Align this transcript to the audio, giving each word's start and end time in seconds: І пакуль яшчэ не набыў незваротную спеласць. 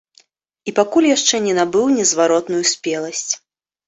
І 0.69 0.71
пакуль 0.77 1.07
яшчэ 1.09 1.39
не 1.47 1.53
набыў 1.57 1.85
незваротную 1.97 2.63
спеласць. 2.71 3.31